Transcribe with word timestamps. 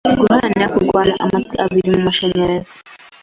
guharanira 0.21 0.71
kurwana 0.73 1.13
Amatwi 1.25 1.55
abiri 1.65 1.87
mumashanyarazi 1.95 2.75